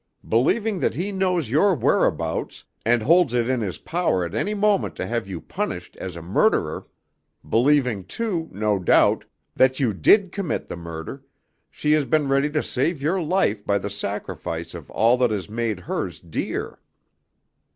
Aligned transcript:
Believing 0.27 0.79
that 0.79 0.95
he 0.95 1.11
knows 1.11 1.51
your 1.51 1.75
whereabouts, 1.75 2.63
and 2.83 3.03
holds 3.03 3.35
it 3.35 3.47
in 3.47 3.61
his 3.61 3.77
power 3.77 4.25
at 4.25 4.33
any 4.33 4.55
moment 4.55 4.95
to 4.95 5.05
have 5.05 5.27
you 5.27 5.39
punished 5.39 5.95
as 5.97 6.15
a 6.15 6.23
murderer 6.23 6.87
believing, 7.47 8.05
too, 8.05 8.49
no 8.51 8.79
doubt, 8.79 9.25
that 9.55 9.79
you 9.79 9.93
did 9.93 10.31
commit 10.31 10.67
the 10.67 10.75
murder, 10.75 11.23
she 11.69 11.91
has 11.91 12.05
been 12.05 12.27
ready 12.27 12.49
to 12.49 12.63
save 12.63 12.99
your 12.99 13.21
life 13.21 13.63
by 13.63 13.77
the 13.77 13.91
sacrifice 13.91 14.73
of 14.73 14.89
all 14.89 15.17
that 15.17 15.29
has 15.29 15.47
made 15.47 15.81
hers 15.81 16.19
dear." 16.19 16.79